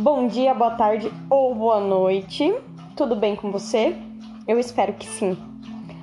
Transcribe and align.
Bom 0.00 0.28
dia, 0.28 0.54
boa 0.54 0.70
tarde 0.70 1.12
ou 1.28 1.54
boa 1.54 1.78
noite. 1.78 2.54
Tudo 2.96 3.14
bem 3.14 3.36
com 3.36 3.50
você? 3.50 3.94
Eu 4.48 4.58
espero 4.58 4.94
que 4.94 5.06
sim. 5.06 5.36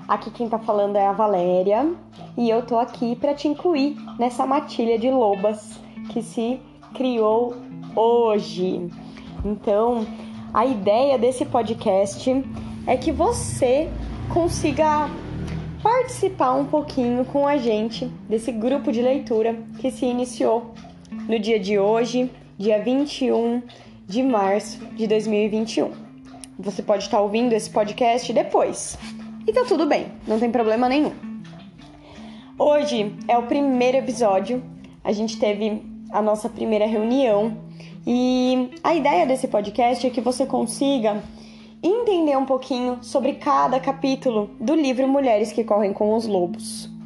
Aqui 0.08 0.30
quem 0.30 0.48
tá 0.48 0.60
falando 0.60 0.98
é 0.98 1.08
a 1.08 1.14
Valéria 1.14 1.96
e 2.38 2.48
eu 2.48 2.64
tô 2.64 2.78
aqui 2.78 3.16
para 3.16 3.34
te 3.34 3.48
incluir 3.48 3.98
nessa 4.20 4.46
matilha 4.46 5.00
de 5.00 5.10
lobas 5.10 5.80
que 6.12 6.22
se 6.22 6.60
criou 6.94 7.56
hoje. 7.96 8.88
Então, 9.44 10.06
a 10.54 10.64
ideia 10.64 11.18
desse 11.18 11.44
podcast 11.44 12.46
é 12.86 12.98
que 12.98 13.12
você 13.12 13.90
consiga 14.32 15.10
participar 15.82 16.54
um 16.54 16.66
pouquinho 16.66 17.26
com 17.26 17.48
a 17.48 17.58
gente 17.58 18.06
desse 18.30 18.52
grupo 18.52 18.92
de 18.92 19.02
leitura 19.02 19.58
que 19.80 19.90
se 19.90 20.06
iniciou 20.06 20.76
no 21.28 21.40
dia 21.40 21.60
de 21.60 21.80
hoje, 21.80 22.30
dia 22.60 22.80
21 22.80 23.64
de 24.08 24.24
março 24.24 24.80
de 24.96 25.06
2021. 25.06 25.92
Você 26.58 26.82
pode 26.82 27.04
estar 27.04 27.20
ouvindo 27.20 27.52
esse 27.52 27.70
podcast 27.70 28.32
depois. 28.32 28.98
E 29.46 29.52
tá 29.52 29.66
tudo 29.66 29.86
bem, 29.86 30.08
não 30.26 30.40
tem 30.40 30.50
problema 30.50 30.88
nenhum. 30.88 31.12
Hoje 32.58 33.14
é 33.28 33.38
o 33.38 33.44
primeiro 33.44 33.98
episódio. 33.98 34.64
A 35.04 35.12
gente 35.12 35.38
teve 35.38 35.84
a 36.10 36.22
nossa 36.22 36.48
primeira 36.48 36.86
reunião 36.86 37.58
e 38.06 38.70
a 38.82 38.96
ideia 38.96 39.26
desse 39.26 39.50
podcast 39.50 40.08
é 40.08 40.10
que 40.10 40.22
você 40.22 40.46
consiga 40.46 41.22
entender 41.84 42.38
um 42.38 42.46
pouquinho 42.46 43.00
sobre 43.02 43.34
cada 43.34 43.78
capítulo 43.80 44.50
do 44.60 44.74
livro 44.74 45.08
Mulheres 45.08 45.52
que 45.52 45.66
Correm 45.66 45.92
com 45.92 46.16
os 46.16 46.26
Lobos. 46.26 46.97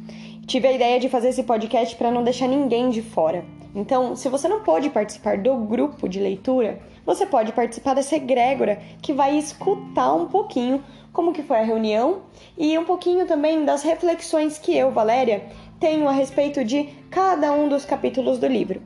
Tive 0.52 0.68
a 0.68 0.72
ideia 0.72 1.00
de 1.00 1.08
fazer 1.08 1.30
esse 1.30 1.44
podcast 1.44 1.96
para 1.96 2.10
não 2.10 2.22
deixar 2.22 2.46
ninguém 2.46 2.90
de 2.90 3.00
fora. 3.00 3.42
Então, 3.74 4.14
se 4.14 4.28
você 4.28 4.46
não 4.46 4.60
pode 4.60 4.90
participar 4.90 5.38
do 5.38 5.56
grupo 5.56 6.06
de 6.06 6.20
leitura, 6.20 6.78
você 7.06 7.24
pode 7.24 7.54
participar 7.54 7.94
dessa 7.94 8.16
egrégora 8.16 8.78
que 9.00 9.14
vai 9.14 9.38
escutar 9.38 10.12
um 10.12 10.26
pouquinho 10.26 10.84
como 11.10 11.32
que 11.32 11.42
foi 11.42 11.60
a 11.60 11.64
reunião 11.64 12.24
e 12.58 12.76
um 12.76 12.84
pouquinho 12.84 13.26
também 13.26 13.64
das 13.64 13.82
reflexões 13.82 14.58
que 14.58 14.76
eu, 14.76 14.90
Valéria, 14.90 15.42
tenho 15.80 16.06
a 16.06 16.12
respeito 16.12 16.62
de 16.62 16.84
cada 17.10 17.50
um 17.50 17.66
dos 17.66 17.86
capítulos 17.86 18.38
do 18.38 18.46
livro. 18.46 18.82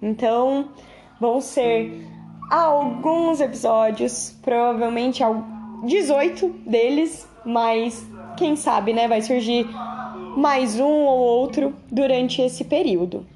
Então, 0.00 0.68
vão 1.20 1.40
ser 1.40 2.06
alguns 2.48 3.40
episódios, 3.40 4.38
provavelmente 4.42 5.24
18 5.82 6.48
deles, 6.64 7.28
mas 7.44 8.06
quem 8.36 8.54
sabe, 8.54 8.92
né, 8.92 9.08
vai 9.08 9.22
surgir 9.22 9.68
mais 10.36 10.78
um 10.78 10.84
ou 10.84 11.18
outro 11.18 11.74
durante 11.90 12.40
esse 12.40 12.64
período. 12.64 13.26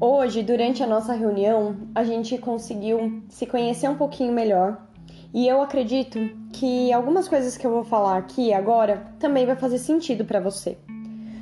Hoje, 0.00 0.42
durante 0.42 0.82
a 0.82 0.86
nossa 0.86 1.12
reunião, 1.12 1.76
a 1.94 2.04
gente 2.04 2.38
conseguiu 2.38 3.22
se 3.28 3.46
conhecer 3.46 3.88
um 3.88 3.96
pouquinho 3.96 4.32
melhor 4.32 4.80
e 5.32 5.46
eu 5.46 5.60
acredito 5.60 6.18
que 6.52 6.92
algumas 6.92 7.28
coisas 7.28 7.56
que 7.56 7.66
eu 7.66 7.70
vou 7.70 7.84
falar 7.84 8.16
aqui 8.16 8.52
agora 8.52 9.12
também 9.18 9.44
vai 9.44 9.56
fazer 9.56 9.78
sentido 9.78 10.24
para 10.24 10.40
você. 10.40 10.78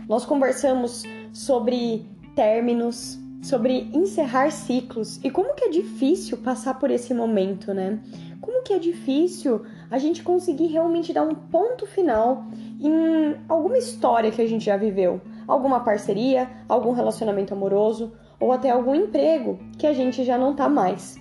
Nós 0.09 0.25
conversamos 0.25 1.03
sobre 1.33 2.07
términos, 2.35 3.19
sobre 3.43 3.89
encerrar 3.93 4.51
ciclos 4.51 5.21
e 5.23 5.31
como 5.31 5.55
que 5.55 5.65
é 5.65 5.69
difícil 5.69 6.39
passar 6.39 6.79
por 6.79 6.91
esse 6.91 7.15
momento, 7.15 7.73
né? 7.73 8.01
Como 8.41 8.63
que 8.63 8.73
é 8.73 8.79
difícil 8.79 9.63
a 9.91 9.99
gente 9.99 10.23
conseguir 10.23 10.67
realmente 10.67 11.13
dar 11.13 11.23
um 11.23 11.35
ponto 11.35 11.87
final 11.87 12.45
em 12.81 13.37
alguma 13.49 13.79
história 13.79 14.31
que 14.31 14.43
a 14.43 14.49
gente 14.49 14.65
já 14.65 14.77
viveu, 14.77 15.21
alguma 15.47 15.81
parceria, 15.81 16.49
algum 16.69 16.93
relacionamento 16.93 17.55
amoroso 17.55 18.13
ou 18.39 18.53
até 18.53 18.71
algum 18.71 18.95
emprego 18.95 19.59
que 19.79 19.87
a 19.87 19.93
gente 19.93 20.25
já 20.25 20.37
não 20.37 20.55
tá 20.55 20.69
mais. 20.69 21.17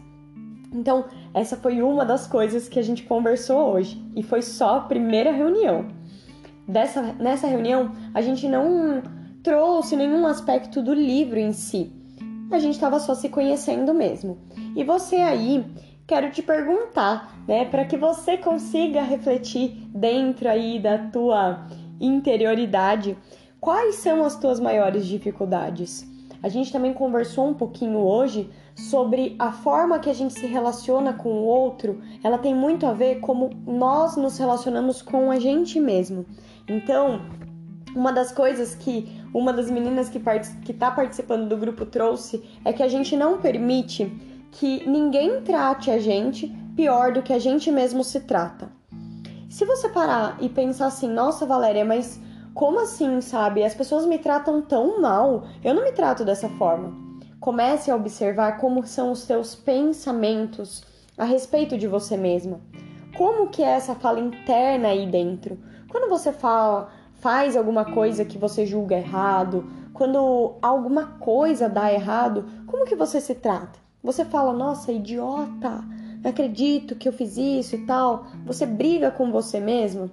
Então, 0.74 1.06
essa 1.34 1.56
foi 1.56 1.82
uma 1.82 2.04
das 2.04 2.28
coisas 2.28 2.68
que 2.68 2.80
a 2.80 2.84
gente 2.84 3.04
conversou 3.04 3.74
hoje 3.74 4.04
e 4.16 4.22
foi 4.22 4.42
só 4.42 4.78
a 4.78 4.82
primeira 4.82 5.32
reunião. 5.32 5.86
Dessa, 6.68 7.02
nessa 7.14 7.48
reunião, 7.48 7.92
a 8.14 8.22
gente 8.22 8.48
não 8.48 9.02
trouxe 9.42 9.96
nenhum 9.96 10.26
aspecto 10.26 10.82
do 10.82 10.94
livro 10.94 11.40
em 11.40 11.54
si. 11.54 11.94
A 12.52 12.60
gente 12.60 12.76
estava 12.76 13.00
só 13.00 13.16
se 13.16 13.30
conhecendo 13.30 13.94
mesmo. 13.94 14.38
E 14.76 14.84
você 14.84 15.18
aí, 15.18 15.66
quero 16.08 16.32
te 16.32 16.42
perguntar, 16.42 17.36
né, 17.48 17.66
para 17.66 17.86
que 17.86 17.98
você 17.98 18.38
consiga 18.38 19.02
refletir 19.02 19.88
dentro 19.94 20.48
aí 20.50 20.80
da 20.80 20.98
tua 20.98 21.66
interioridade, 22.00 23.18
quais 23.60 23.96
são 23.96 24.24
as 24.24 24.36
tuas 24.38 24.60
maiores 24.60 25.06
dificuldades? 25.06 26.06
A 26.44 26.50
gente 26.50 26.72
também 26.72 26.94
conversou 26.94 27.48
um 27.48 27.54
pouquinho 27.56 27.98
hoje 27.98 28.50
sobre 28.76 29.36
a 29.40 29.52
forma 29.52 29.98
que 29.98 30.10
a 30.10 30.14
gente 30.14 30.34
se 30.34 30.46
relaciona 30.46 31.14
com 31.14 31.30
o 31.30 31.46
outro, 31.46 32.02
ela 32.24 32.38
tem 32.38 32.54
muito 32.54 32.86
a 32.86 32.94
ver 32.94 33.20
como 33.20 33.50
nós 33.66 34.16
nos 34.16 34.38
relacionamos 34.38 35.02
com 35.02 35.32
a 35.32 35.40
gente 35.40 35.80
mesmo. 35.80 36.26
Então, 36.68 37.22
uma 37.96 38.12
das 38.12 38.32
coisas 38.32 38.76
que 38.76 39.24
uma 39.38 39.52
das 39.52 39.70
meninas 39.70 40.08
que 40.08 40.72
está 40.72 40.90
participando 40.90 41.50
do 41.50 41.58
grupo 41.58 41.86
trouxe 41.86 42.42
é 42.64 42.72
que 42.72 42.82
a 42.82 42.88
gente 42.88 43.18
não 43.18 43.38
permite 43.38 44.06
que 44.50 44.90
ninguém 44.90 45.42
trate 45.42 45.92
a 45.92 46.00
gente 46.00 46.48
pior 46.74 47.12
do 47.12 47.22
que 47.22 47.34
a 47.34 47.38
gente 47.38 47.70
mesmo 47.70 48.02
se 48.02 48.22
trata. 48.22 48.70
Se 49.50 49.66
você 49.66 49.90
parar 49.90 50.38
e 50.40 50.48
pensar 50.48 50.86
assim, 50.86 51.10
nossa 51.10 51.46
Valéria, 51.46 51.84
mas 51.84 52.18
como 52.54 52.80
assim, 52.80 53.20
sabe? 53.20 53.62
As 53.66 53.76
pessoas 53.76 54.06
me 54.06 54.18
tratam 54.18 54.62
tão 54.62 55.02
mal, 55.02 55.44
eu 55.62 55.74
não 55.74 55.84
me 55.84 55.92
trato 55.92 56.24
dessa 56.24 56.48
forma. 56.48 56.94
Comece 57.38 57.92
a 57.92 57.96
observar 57.98 58.58
como 58.58 58.88
são 58.88 59.12
os 59.12 59.20
seus 59.20 59.54
pensamentos 59.54 60.82
a 61.18 61.26
respeito 61.26 61.78
de 61.78 61.88
você 61.90 62.16
mesma. 62.16 62.62
Como 63.18 63.50
que 63.50 63.62
é 63.62 63.68
essa 63.68 63.96
fala 63.96 64.22
interna 64.22 64.88
aí 64.88 65.06
dentro? 65.06 65.60
Quando 65.90 66.10
você 66.10 66.32
fala, 66.32 66.90
faz 67.26 67.58
alguma 67.58 67.84
coisa 67.84 68.24
que 68.24 68.38
você 68.38 68.68
julga 68.68 68.96
errado, 68.96 69.66
quando 69.96 70.58
alguma 70.62 71.08
coisa 71.18 71.68
dá 71.68 71.92
errado, 71.92 72.46
como 72.68 72.86
que 72.86 72.96
você 72.96 73.20
se 73.20 73.34
trata? 73.34 73.80
Você 74.04 74.24
fala, 74.24 74.54
nossa, 74.54 74.92
idiota, 74.92 75.84
não 76.22 76.30
acredito 76.30 76.96
que 76.96 77.10
eu 77.10 77.12
fiz 77.12 77.36
isso 77.36 77.78
e 77.78 77.84
tal. 77.88 78.28
Você 78.46 78.64
briga 78.68 79.10
com 79.10 79.32
você 79.32 79.60
mesmo? 79.60 80.12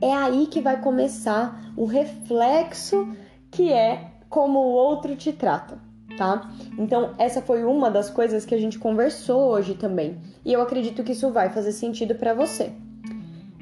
é 0.00 0.12
aí 0.12 0.46
que 0.46 0.60
vai 0.60 0.80
começar 0.80 1.72
o 1.76 1.84
reflexo 1.84 3.08
que 3.50 3.72
é 3.72 4.12
como 4.28 4.60
o 4.60 4.72
outro 4.72 5.16
te 5.16 5.32
trata, 5.32 5.78
tá? 6.16 6.48
Então, 6.78 7.10
essa 7.18 7.42
foi 7.42 7.64
uma 7.64 7.90
das 7.90 8.08
coisas 8.08 8.44
que 8.44 8.54
a 8.54 8.58
gente 8.60 8.78
conversou 8.78 9.50
hoje 9.50 9.74
também. 9.74 10.18
E 10.44 10.52
eu 10.52 10.62
acredito 10.62 11.02
que 11.02 11.10
isso 11.10 11.32
vai 11.32 11.50
fazer 11.50 11.72
sentido 11.72 12.14
para 12.14 12.34
você. 12.34 12.72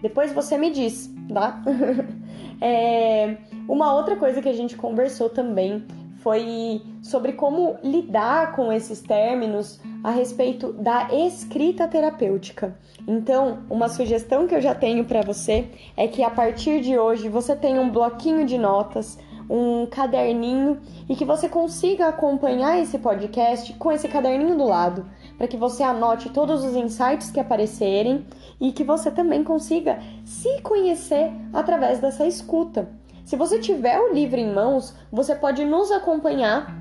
Depois 0.03 0.35
você 0.35 0.59
me 0.59 0.71
diz, 0.71 1.11
tá? 1.33 1.63
é, 2.61 3.37
uma 3.69 3.95
outra 3.95 4.17
coisa 4.17 4.41
que 4.41 4.49
a 4.49 4.53
gente 4.53 4.77
conversou 4.77 5.29
também 5.29 5.85
foi 6.23 6.83
sobre 7.03 7.33
como 7.33 7.77
lidar 7.83 8.55
com 8.55 8.73
esses 8.73 9.01
términos 9.01 9.81
a 10.05 10.11
respeito 10.11 10.73
da 10.73 11.09
escrita 11.13 11.89
terapêutica. 11.89 12.77
Então, 13.07 13.65
uma 13.69 13.89
sugestão 13.89 14.47
que 14.47 14.55
eu 14.55 14.61
já 14.61 14.75
tenho 14.75 15.05
para 15.05 15.23
você 15.23 15.67
é 15.97 16.07
que 16.07 16.23
a 16.23 16.31
partir 16.31 16.81
de 16.81 16.97
hoje 16.97 17.29
você 17.29 17.57
tenha 17.57 17.81
um 17.81 17.91
bloquinho 17.91 18.47
de 18.47 18.57
notas, 18.57 19.19
um 19.51 19.85
caderninho 19.87 20.81
e 21.09 21.17
que 21.17 21.25
você 21.25 21.49
consiga 21.49 22.07
acompanhar 22.07 22.81
esse 22.81 22.99
podcast 22.99 23.73
com 23.75 23.91
esse 23.91 24.07
caderninho 24.07 24.57
do 24.57 24.65
lado, 24.65 25.05
para 25.43 25.49
que 25.49 25.57
você 25.57 25.83
anote 25.83 26.29
todos 26.29 26.65
os 26.65 26.77
insights 26.77 27.33
que 27.33 27.41
aparecerem 27.41 28.25
e 28.61 28.71
que 28.71 28.85
você 28.85 29.11
também 29.11 29.43
consiga 29.43 29.99
se 30.25 30.61
conhecer 30.61 31.33
através 31.53 31.99
dessa 31.99 32.25
escuta. 32.25 32.89
Se 33.25 33.35
você 33.35 33.59
tiver 33.59 33.99
o 33.99 34.15
livro 34.15 34.39
em 34.39 34.55
mãos, 34.55 34.95
você 35.11 35.35
pode 35.35 35.65
nos 35.65 35.91
acompanhar. 35.91 36.73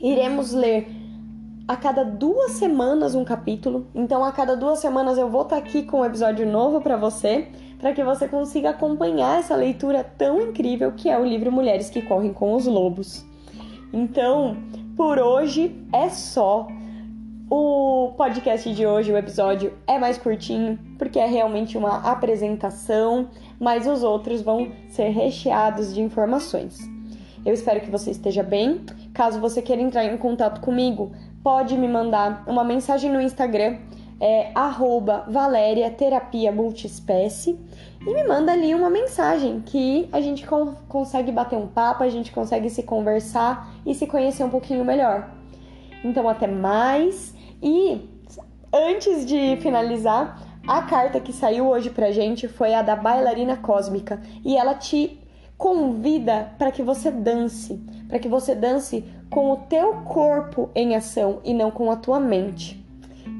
Iremos 0.00 0.52
ler 0.52 0.88
a 1.66 1.74
cada 1.74 2.04
duas 2.04 2.52
semanas 2.52 3.16
um 3.16 3.24
capítulo. 3.24 3.88
Então, 3.92 4.24
a 4.24 4.30
cada 4.30 4.56
duas 4.56 4.78
semanas 4.78 5.18
eu 5.18 5.28
vou 5.28 5.42
estar 5.42 5.56
aqui 5.56 5.82
com 5.82 6.02
um 6.02 6.04
episódio 6.04 6.46
novo 6.46 6.80
para 6.80 6.96
você, 6.96 7.48
para 7.80 7.92
que 7.92 8.04
você 8.04 8.28
consiga 8.28 8.70
acompanhar 8.70 9.40
essa 9.40 9.56
leitura 9.56 10.04
tão 10.04 10.40
incrível 10.40 10.92
que 10.92 11.08
é 11.08 11.18
o 11.18 11.24
livro 11.24 11.50
Mulheres 11.50 11.90
que 11.90 12.00
Correm 12.02 12.32
com 12.32 12.54
os 12.54 12.66
Lobos. 12.66 13.26
Então, 13.92 14.56
por 14.96 15.18
hoje 15.18 15.74
é 15.92 16.08
só. 16.08 16.68
O 17.48 18.12
podcast 18.16 18.74
de 18.74 18.84
hoje, 18.84 19.12
o 19.12 19.16
episódio, 19.16 19.72
é 19.86 20.00
mais 20.00 20.18
curtinho, 20.18 20.76
porque 20.98 21.16
é 21.16 21.26
realmente 21.26 21.78
uma 21.78 22.10
apresentação, 22.10 23.28
mas 23.60 23.86
os 23.86 24.02
outros 24.02 24.42
vão 24.42 24.72
ser 24.88 25.10
recheados 25.10 25.94
de 25.94 26.00
informações. 26.00 26.76
Eu 27.44 27.54
espero 27.54 27.80
que 27.80 27.90
você 27.90 28.10
esteja 28.10 28.42
bem. 28.42 28.80
Caso 29.14 29.38
você 29.38 29.62
queira 29.62 29.80
entrar 29.80 30.04
em 30.04 30.16
contato 30.16 30.60
comigo, 30.60 31.12
pode 31.44 31.78
me 31.78 31.86
mandar 31.86 32.42
uma 32.48 32.64
mensagem 32.64 33.12
no 33.12 33.20
Instagram, 33.20 33.78
é 34.18 34.50
e 38.00 38.12
me 38.12 38.24
manda 38.24 38.52
ali 38.52 38.74
uma 38.74 38.90
mensagem 38.90 39.62
que 39.64 40.08
a 40.10 40.20
gente 40.20 40.44
consegue 40.88 41.30
bater 41.30 41.56
um 41.56 41.68
papo, 41.68 42.02
a 42.02 42.08
gente 42.08 42.32
consegue 42.32 42.68
se 42.70 42.82
conversar 42.82 43.72
e 43.86 43.94
se 43.94 44.04
conhecer 44.08 44.42
um 44.42 44.50
pouquinho 44.50 44.84
melhor. 44.84 45.35
Então, 46.06 46.28
até 46.28 46.46
mais 46.46 47.34
E 47.62 48.00
antes 48.72 49.24
de 49.26 49.56
finalizar, 49.56 50.40
a 50.66 50.82
carta 50.82 51.20
que 51.20 51.32
saiu 51.32 51.68
hoje 51.68 51.90
pra 51.90 52.12
gente 52.12 52.46
foi 52.48 52.74
a 52.74 52.82
da 52.82 52.94
bailarina 52.94 53.56
cósmica 53.56 54.20
e 54.44 54.56
ela 54.56 54.74
te 54.74 55.18
convida 55.56 56.52
para 56.58 56.70
que 56.70 56.82
você 56.82 57.10
dance, 57.10 57.80
para 58.08 58.18
que 58.18 58.28
você 58.28 58.54
dance 58.54 59.04
com 59.30 59.50
o 59.50 59.56
teu 59.56 59.94
corpo 60.04 60.70
em 60.74 60.94
ação 60.94 61.40
e 61.44 61.54
não 61.54 61.70
com 61.70 61.90
a 61.90 61.96
tua 61.96 62.20
mente. 62.20 62.84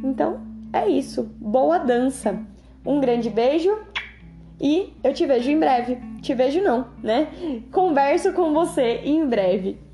Então, 0.03 0.41
é 0.73 0.89
isso. 0.89 1.25
Boa 1.39 1.79
dança. 1.79 2.41
Um 2.85 3.01
grande 3.01 3.29
beijo 3.29 3.77
e 4.61 4.95
eu 5.05 5.13
te 5.13 5.27
vejo 5.27 5.51
em 5.51 5.59
breve. 5.59 5.99
Te 6.23 6.35
vejo 6.35 6.63
não, 6.63 6.89
né? 7.03 7.29
Converso 7.71 8.33
com 8.33 8.53
você 8.55 9.03
em 9.05 9.27
breve. 9.27 9.86